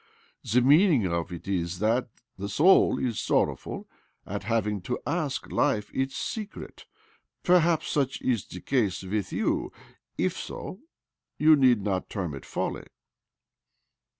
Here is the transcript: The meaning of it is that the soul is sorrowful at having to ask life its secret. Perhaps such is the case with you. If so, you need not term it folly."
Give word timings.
The 0.43 0.61
meaning 0.61 1.05
of 1.05 1.31
it 1.31 1.47
is 1.47 1.77
that 1.77 2.09
the 2.35 2.49
soul 2.49 2.97
is 2.97 3.19
sorrowful 3.19 3.87
at 4.25 4.45
having 4.45 4.81
to 4.81 4.97
ask 5.05 5.51
life 5.51 5.91
its 5.93 6.15
secret. 6.17 6.85
Perhaps 7.43 7.89
such 7.89 8.19
is 8.19 8.43
the 8.47 8.61
case 8.61 9.03
with 9.03 9.31
you. 9.31 9.71
If 10.17 10.35
so, 10.35 10.79
you 11.37 11.55
need 11.55 11.83
not 11.83 12.09
term 12.09 12.33
it 12.33 12.47
folly." 12.47 12.87